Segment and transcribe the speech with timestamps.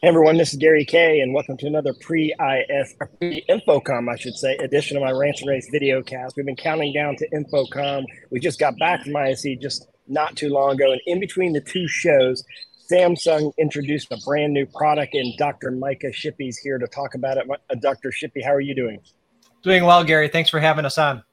[0.00, 4.54] Hey everyone, this is Gary Kay, and welcome to another pre-IS pre-InfoComm, I should say,
[4.58, 6.36] edition of my Rants and Raves video cast.
[6.36, 8.04] We've been counting down to InfoComm.
[8.30, 11.60] We just got back from ISE just not too long ago, and in between the
[11.60, 12.44] two shows,
[12.88, 15.72] Samsung introduced a brand new product, and Dr.
[15.72, 17.50] Micah Shippee is here to talk about it.
[17.50, 18.12] Uh, Dr.
[18.12, 19.00] Shippee, how are you doing?
[19.64, 20.28] Doing well, Gary.
[20.28, 21.24] Thanks for having us on.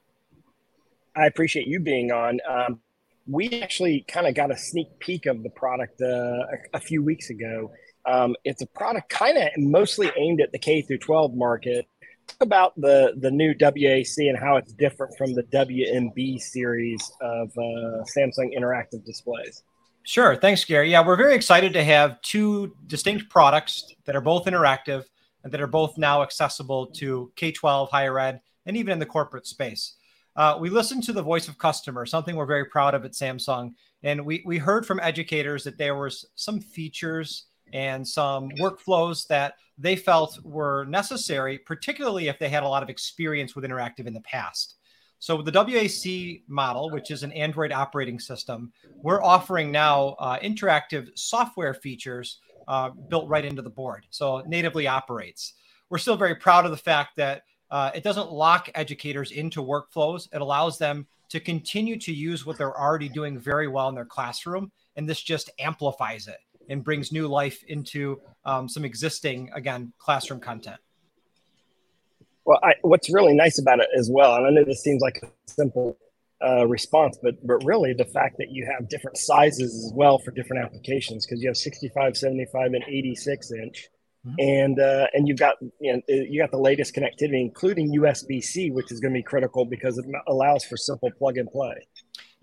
[1.14, 2.40] I appreciate you being on.
[2.50, 2.80] Um,
[3.28, 7.04] we actually kind of got a sneak peek of the product uh, a, a few
[7.04, 7.70] weeks ago
[8.06, 11.86] um, it's a product kind of mostly aimed at the K through 12 market.
[12.26, 17.50] Talk about the the new WAC and how it's different from the WMB series of
[17.56, 19.62] uh, Samsung interactive displays.
[20.02, 20.36] Sure.
[20.36, 20.90] Thanks, Gary.
[20.90, 25.04] Yeah, we're very excited to have two distinct products that are both interactive
[25.42, 29.06] and that are both now accessible to K 12, higher ed, and even in the
[29.06, 29.94] corporate space.
[30.36, 33.72] Uh, we listened to the voice of customer, something we're very proud of at Samsung.
[34.02, 39.54] And we, we heard from educators that there was some features and some workflows that
[39.78, 44.14] they felt were necessary, particularly if they had a lot of experience with interactive in
[44.14, 44.76] the past.
[45.18, 50.38] So, with the WAC model, which is an Android operating system, we're offering now uh,
[50.38, 54.06] interactive software features uh, built right into the board.
[54.10, 55.54] So, natively operates.
[55.88, 60.28] We're still very proud of the fact that uh, it doesn't lock educators into workflows.
[60.32, 64.04] It allows them to continue to use what they're already doing very well in their
[64.04, 64.70] classroom.
[64.96, 66.38] And this just amplifies it
[66.68, 70.80] and brings new life into um, some existing, again, classroom content.
[72.44, 75.20] Well, I, what's really nice about it as well, and I know this seems like
[75.22, 75.98] a simple
[76.44, 80.30] uh, response, but but really the fact that you have different sizes as well for
[80.30, 83.88] different applications because you have 65, 75, and 86 inch,
[84.26, 84.34] mm-hmm.
[84.38, 88.70] and uh, and you've got you know you got the latest connectivity, including USB C,
[88.70, 91.74] which is going to be critical because it allows for simple plug and play.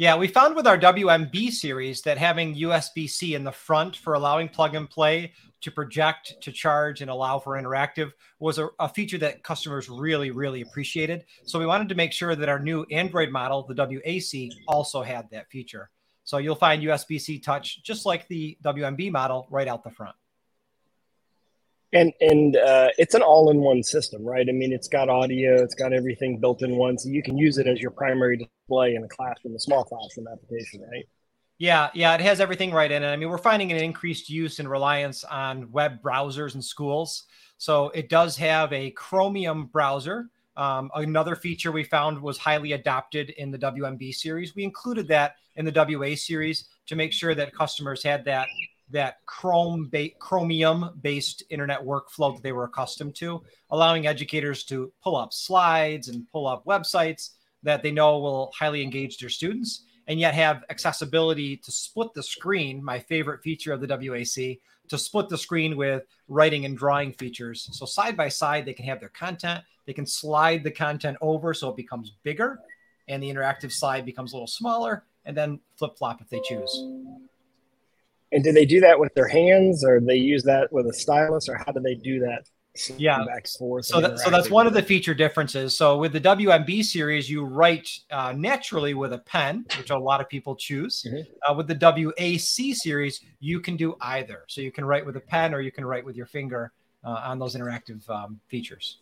[0.04, 4.16] Yeah, we found with our WMB series that having USB C in the front for
[4.16, 5.32] allowing plug and play
[5.62, 10.30] to project, to charge, and allow for interactive was a, a, feature that customers really,
[10.30, 11.24] really appreciated.
[11.46, 15.30] So we wanted to make sure that our new Android model, the WAC, also had
[15.32, 15.90] that feature.
[16.26, 20.18] So you'll find USB C touch just like the WMB model right out the front
[21.94, 24.48] and and uh, it's an all-in-one system right?
[24.50, 27.58] I mean it's got audio it's got everything built in one so you can use
[27.58, 31.06] it as your primary display in a classroom a small classroom application right?
[31.60, 33.08] Yeah yeah it has everything right in it.
[33.08, 37.24] I mean we're finding an increased use and reliance on web browsers in schools.
[37.58, 40.30] So it does have a chromium browser.
[40.58, 44.56] Um, another feature we found was highly adopted in the wmb series.
[44.56, 48.48] We included that in the wa series to make sure that customers had that
[48.90, 54.92] that Chrome ba- Chromium based internet workflow that they were accustomed to, allowing educators to
[55.04, 57.32] pull up slides and pull up websites
[57.64, 62.24] that they know will highly engage their students and yet have accessibility to split the
[62.24, 67.14] screen, my favorite feature of the WAC, to split the screen with writing and drawing
[67.14, 67.70] features.
[67.72, 71.54] So side by side, they can have their content, they can slide the content over
[71.54, 72.60] so it becomes bigger,
[73.08, 76.86] and the interactive slide becomes a little smaller, and then flip flop if they choose.
[78.34, 81.48] And do they do that with their hands, or they use that with a stylus,
[81.48, 82.50] or how do they do that?
[82.98, 83.86] Yeah, back forth.
[83.86, 85.78] So, that, so that's one of the feature differences.
[85.78, 90.22] So with the WMB series, you write uh, naturally with a pen, which a lot
[90.22, 91.06] of people choose.
[91.08, 91.52] Mm-hmm.
[91.52, 94.44] Uh, with the WAC series, you can do either.
[94.48, 96.72] So you can write with a pen, or you can write with your finger
[97.04, 98.98] uh, on those interactive um, features.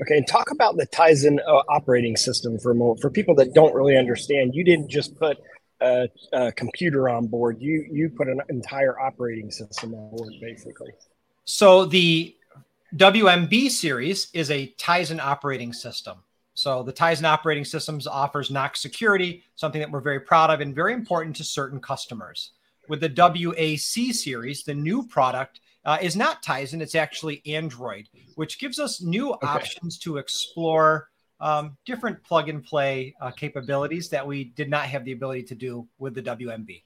[0.00, 3.00] Okay, and talk about the Tizen uh, operating system for a moment.
[3.00, 5.36] For people that don't really understand, you didn't just put
[5.80, 7.56] a, a, computer on board.
[7.60, 10.90] You you put an entire operating system on board, basically.
[11.44, 12.34] So the
[12.96, 16.18] WMB series is a Tizen operating system.
[16.54, 20.74] So the Tizen operating systems offers Knox security, something that we're very proud of and
[20.74, 22.52] very important to certain customers.
[22.88, 28.58] With the WAC series, the new product uh, is not Tizen; it's actually Android, which
[28.58, 29.46] gives us new okay.
[29.46, 31.08] options to explore
[31.40, 35.54] um, different plug and play uh, capabilities that we did not have the ability to
[35.54, 36.82] do with the WMB.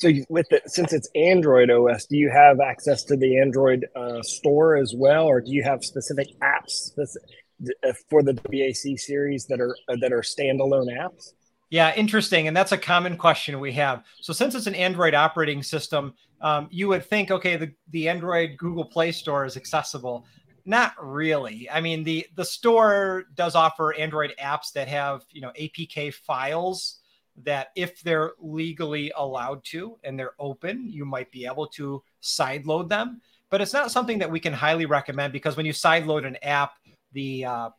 [0.00, 4.22] So, with it, since it's Android OS, do you have access to the Android uh,
[4.22, 9.60] store as well, or do you have specific apps uh, for the WAC series that
[9.60, 11.32] are uh, that are standalone apps?
[11.70, 14.02] Yeah, interesting, and that's a common question we have.
[14.20, 18.56] So, since it's an Android operating system, um, you would think, okay, the the Android
[18.58, 20.26] Google Play Store is accessible.
[20.64, 21.68] Not really.
[21.70, 27.00] I mean, the the store does offer Android apps that have, you know, APK files
[27.42, 32.88] that if they're legally allowed to and they're open, you might be able to sideload
[32.88, 33.20] them.
[33.50, 36.74] But it's not something that we can highly recommend because when you sideload an app,
[37.12, 37.70] the uh,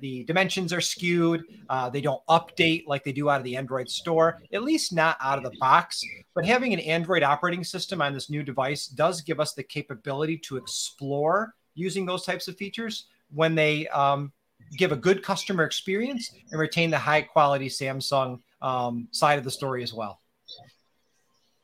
[0.00, 1.42] the dimensions are skewed.
[1.68, 5.16] Uh, they don't update like they do out of the Android store, at least not
[5.20, 6.02] out of the box.
[6.34, 10.38] But having an Android operating system on this new device does give us the capability
[10.38, 14.32] to explore using those types of features when they um,
[14.76, 19.50] give a good customer experience and retain the high quality Samsung um, side of the
[19.50, 20.20] story as well.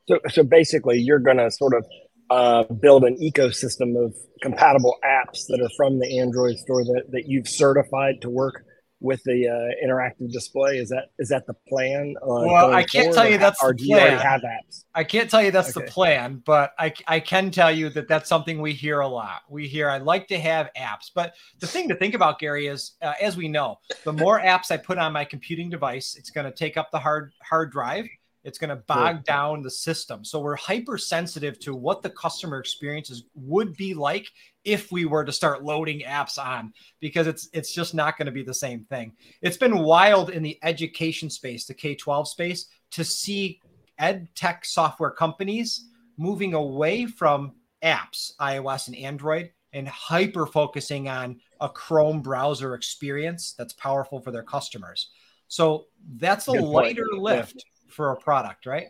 [0.07, 1.85] So, so basically, you're going to sort of
[2.29, 7.27] uh, build an ecosystem of compatible apps that are from the Android store that, that
[7.27, 8.65] you've certified to work
[9.01, 10.77] with the uh, interactive display.
[10.77, 12.15] Is that is that the plan?
[12.21, 14.17] Uh, well, I can't tell you that's or the plan.
[14.19, 14.85] have apps?
[14.93, 15.85] I can't tell you that's okay.
[15.85, 19.41] the plan, but I, I can tell you that that's something we hear a lot.
[19.49, 22.91] We hear I'd like to have apps, but the thing to think about, Gary, is
[23.01, 26.45] uh, as we know, the more apps I put on my computing device, it's going
[26.45, 28.07] to take up the hard hard drive
[28.43, 29.23] it's going to bog sure.
[29.23, 30.25] down the system.
[30.25, 34.27] So we're hypersensitive to what the customer experiences would be like
[34.63, 38.31] if we were to start loading apps on because it's it's just not going to
[38.31, 39.13] be the same thing.
[39.41, 43.59] It's been wild in the education space, the K-12 space to see
[43.97, 47.53] ed tech software companies moving away from
[47.83, 54.31] apps, iOS and Android and hyper focusing on a Chrome browser experience that's powerful for
[54.31, 55.11] their customers.
[55.47, 55.85] So
[56.17, 57.23] that's a Good lighter point.
[57.23, 57.55] lift.
[57.57, 58.87] Yeah for a product, right?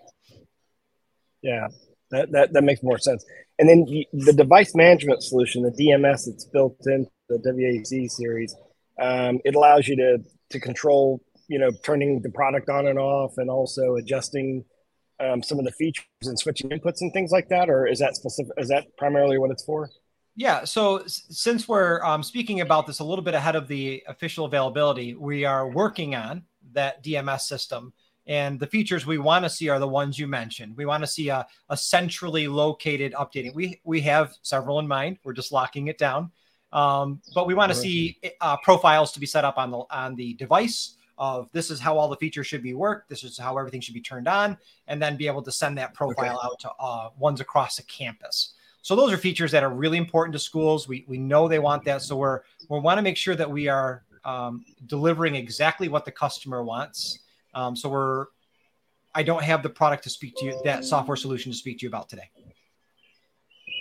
[1.42, 1.68] Yeah,
[2.12, 3.26] that, that, that makes more sense.
[3.60, 8.56] And then the device management solution, the DMS that's built into the WAC series,
[9.00, 10.20] um, it allows you to
[10.50, 14.66] to control, you know, turning the product on and off, and also adjusting
[15.20, 17.70] um, some of the features and switching inputs and things like that.
[17.70, 18.52] Or is that specific?
[18.58, 19.90] Is that primarily what it's for?
[20.36, 20.64] Yeah.
[20.64, 25.14] So since we're um, speaking about this a little bit ahead of the official availability,
[25.14, 26.44] we are working on
[26.74, 27.94] that DMS system
[28.32, 30.78] and the features we want to see are the ones you mentioned.
[30.78, 33.54] We want to see a, a centrally located updating.
[33.54, 35.18] We we have several in mind.
[35.26, 36.32] We're just locking it down.
[36.72, 40.16] Um, but we want to see uh, profiles to be set up on the on
[40.16, 43.10] the device of this is how all the features should be worked.
[43.10, 44.58] This is how everything should be turned on,
[44.88, 46.48] and then be able to send that profile okay.
[46.48, 48.54] out to uh, ones across the campus.
[48.82, 50.88] So those are features that are really important to schools.
[50.88, 52.40] We we know they want that, so we're
[52.70, 57.20] we want to make sure that we are um, delivering exactly what the customer wants
[57.54, 58.26] um, so we're,
[59.14, 61.84] I don't have the product to speak to you, that software solution to speak to
[61.84, 62.30] you about today.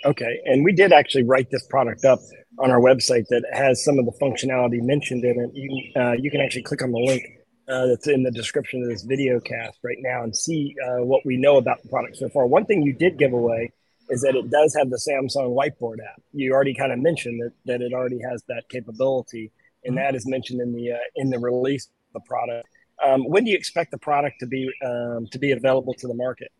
[0.03, 0.39] Okay.
[0.45, 2.19] And we did actually write this product up
[2.59, 5.51] on our website that has some of the functionality mentioned in it.
[5.53, 7.23] You, uh, you can actually click on the link
[7.69, 11.25] uh, that's in the description of this video cast right now and see uh, what
[11.25, 12.45] we know about the product so far.
[12.47, 13.71] One thing you did give away
[14.09, 16.21] is that it does have the Samsung Whiteboard app.
[16.33, 19.51] You already kind of mentioned that, that it already has that capability,
[19.85, 20.03] and mm-hmm.
[20.03, 22.67] that is mentioned in the uh, in the release of the product.
[23.03, 26.13] Um, when do you expect the product to be um, to be available to the
[26.13, 26.51] market?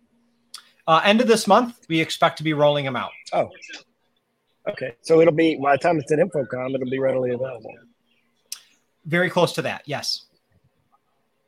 [0.88, 3.12] Uh, end of this month, we expect to be rolling them out.
[3.34, 3.50] Oh,
[4.70, 4.94] okay.
[5.02, 7.74] So it'll be by the time it's at InfoComm, it'll be readily available.
[9.06, 9.84] Very close to that.
[9.86, 10.26] Yes.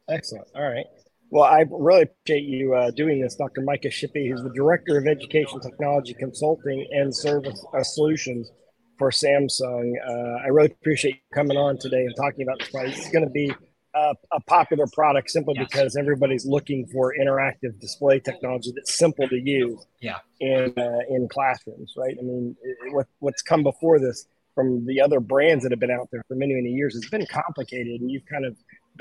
[0.10, 0.48] Excellent.
[0.56, 0.86] All right.
[1.30, 3.62] Well, I really appreciate you uh, doing this, Dr.
[3.62, 8.52] Micah Shippee, who's the Director of Education Technology Consulting and Service uh, Solutions
[9.00, 9.94] for Samsung.
[10.08, 12.98] Uh, I really appreciate you coming on today and talking about this product.
[12.98, 13.52] It's going to be
[13.96, 15.68] a, a popular product simply yes.
[15.70, 19.86] because everybody's looking for interactive display technology that's simple to use.
[20.02, 20.20] Yeah.
[20.40, 22.16] In uh, in classrooms, right?
[22.20, 25.92] I mean, it, what what's come before this from the other brands that have been
[25.92, 28.58] out there for many many years has been complicated, and you've kind of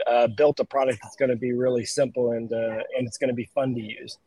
[0.07, 3.29] uh, built a product that's going to be really simple and uh, and it's going
[3.29, 4.19] to be fun to use.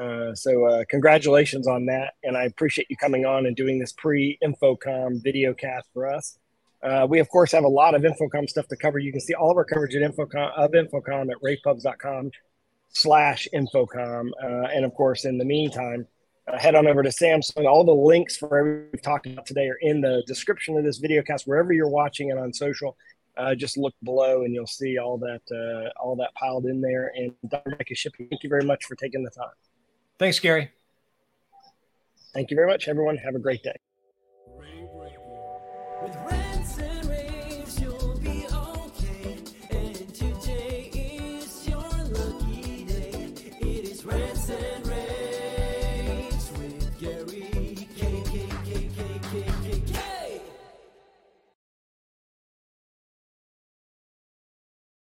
[0.00, 3.92] Uh, so uh, congratulations on that, and I appreciate you coming on and doing this
[3.92, 6.38] pre-InfoComm video cast for us.
[6.86, 8.98] Uh, we of course have a lot of InfoComm stuff to cover.
[8.98, 12.30] You can see all of our coverage at InfoComm of InfoComm at ravepubs.com
[12.90, 14.30] slash InfoComm.
[14.42, 16.06] Uh, and of course, in the meantime,
[16.46, 17.66] uh, head on over to Samsung.
[17.66, 20.98] All the links for everything we've talked about today are in the description of this
[20.98, 22.96] video cast, wherever you're watching it on social.
[23.36, 27.12] Uh, just look below and you'll see all that uh, all that piled in there.
[27.16, 27.70] And Dr.
[27.70, 29.50] Micah Shippee, thank you very much for taking the time.
[30.18, 30.70] Thanks, Gary.
[32.32, 33.16] Thank you very much, everyone.
[33.18, 33.74] Have a great day.